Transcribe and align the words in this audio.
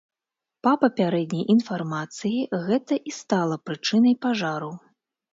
Па 0.67 0.71
папярэдняй 0.83 1.43
інфармацыі, 1.53 2.39
гэта 2.69 2.97
і 3.11 3.13
стала 3.17 3.55
прычынай 3.71 4.15
пажару. 4.27 4.71